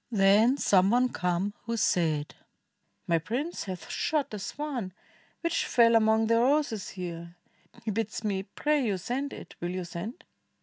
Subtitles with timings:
[0.09, 2.33] Then some one came who said,
[3.05, 4.93] "My prince hath shot A swan,
[5.41, 7.35] which fell among the roses here,
[7.85, 9.53] He bids me pray you send it.
[9.61, 10.23] Will you send?"